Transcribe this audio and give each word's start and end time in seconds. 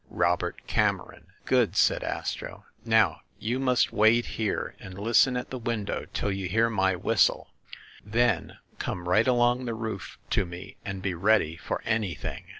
ROBERT 0.09 0.65
CAMERON." 0.65 1.27
"Good!" 1.45 1.75
said 1.75 2.03
Astro. 2.03 2.65
"Now 2.83 3.21
you 3.37 3.59
must 3.59 3.93
wait 3.93 4.25
here 4.25 4.73
and 4.79 4.97
listen 4.97 5.37
at 5.37 5.51
the 5.51 5.59
window 5.59 6.07
till 6.11 6.31
you 6.31 6.47
hear 6.49 6.71
my 6.71 6.95
whistle. 6.95 7.53
Then 8.03 8.57
come 8.79 9.07
right 9.07 9.27
along 9.27 9.65
the 9.65 9.75
roof 9.75 10.17
to 10.31 10.43
me 10.43 10.77
and 10.83 11.03
be 11.03 11.13
ready 11.13 11.55
for 11.55 11.83
any 11.85 12.15
thing." 12.15 12.45